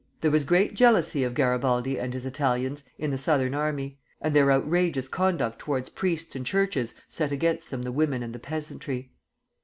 [0.21, 4.51] There was great jealousy of Garibaldi and his Italians in the Southern army, and their
[4.51, 9.11] outrageous conduct towards priests and churches set against them the women and the peasantry.